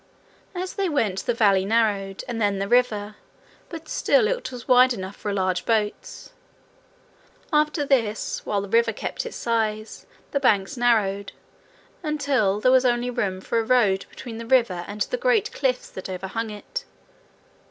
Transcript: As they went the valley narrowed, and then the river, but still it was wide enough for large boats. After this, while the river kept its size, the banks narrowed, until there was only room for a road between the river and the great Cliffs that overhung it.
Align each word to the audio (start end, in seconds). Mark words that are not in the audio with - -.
As 0.55 0.73
they 0.73 0.89
went 0.89 1.27
the 1.27 1.33
valley 1.35 1.63
narrowed, 1.63 2.23
and 2.27 2.41
then 2.41 2.57
the 2.57 2.67
river, 2.67 3.17
but 3.69 3.87
still 3.87 4.27
it 4.27 4.51
was 4.51 4.67
wide 4.67 4.93
enough 4.93 5.15
for 5.15 5.31
large 5.31 5.63
boats. 5.63 6.31
After 7.53 7.85
this, 7.85 8.43
while 8.43 8.61
the 8.61 8.67
river 8.67 8.93
kept 8.93 9.27
its 9.27 9.35
size, 9.37 10.07
the 10.31 10.39
banks 10.39 10.75
narrowed, 10.75 11.33
until 12.01 12.59
there 12.59 12.71
was 12.71 12.83
only 12.83 13.11
room 13.11 13.41
for 13.41 13.59
a 13.59 13.63
road 13.63 14.07
between 14.09 14.37
the 14.39 14.47
river 14.47 14.85
and 14.87 15.01
the 15.01 15.17
great 15.17 15.51
Cliffs 15.51 15.91
that 15.91 16.09
overhung 16.09 16.49
it. 16.49 16.83